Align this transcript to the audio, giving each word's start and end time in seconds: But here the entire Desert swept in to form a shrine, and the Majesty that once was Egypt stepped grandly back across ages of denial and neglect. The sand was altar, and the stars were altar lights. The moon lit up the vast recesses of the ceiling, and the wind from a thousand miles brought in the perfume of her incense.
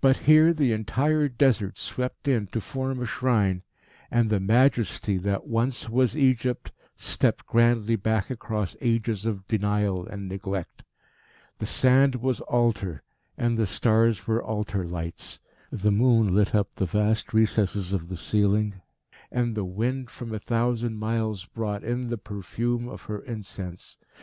But 0.00 0.20
here 0.20 0.54
the 0.54 0.72
entire 0.72 1.28
Desert 1.28 1.76
swept 1.76 2.26
in 2.26 2.46
to 2.46 2.62
form 2.62 2.98
a 2.98 3.04
shrine, 3.04 3.62
and 4.10 4.30
the 4.30 4.40
Majesty 4.40 5.18
that 5.18 5.46
once 5.46 5.86
was 5.86 6.16
Egypt 6.16 6.72
stepped 6.96 7.44
grandly 7.44 7.94
back 7.96 8.30
across 8.30 8.74
ages 8.80 9.26
of 9.26 9.46
denial 9.46 10.06
and 10.06 10.30
neglect. 10.30 10.82
The 11.58 11.66
sand 11.66 12.14
was 12.14 12.40
altar, 12.40 13.02
and 13.36 13.58
the 13.58 13.66
stars 13.66 14.26
were 14.26 14.42
altar 14.42 14.86
lights. 14.86 15.40
The 15.70 15.92
moon 15.92 16.34
lit 16.34 16.54
up 16.54 16.76
the 16.76 16.86
vast 16.86 17.34
recesses 17.34 17.92
of 17.92 18.08
the 18.08 18.16
ceiling, 18.16 18.80
and 19.30 19.54
the 19.54 19.66
wind 19.66 20.08
from 20.08 20.32
a 20.32 20.38
thousand 20.40 20.96
miles 20.96 21.44
brought 21.44 21.84
in 21.84 22.08
the 22.08 22.16
perfume 22.16 22.88
of 22.88 23.02
her 23.02 23.20
incense. 23.24 23.98